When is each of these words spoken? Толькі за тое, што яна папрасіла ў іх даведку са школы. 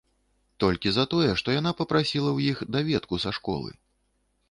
Толькі 0.63 0.93
за 0.95 1.05
тое, 1.11 1.27
што 1.43 1.47
яна 1.59 1.75
папрасіла 1.83 2.29
ў 2.37 2.57
іх 2.57 2.67
даведку 2.79 3.15
са 3.27 3.39
школы. 3.41 3.71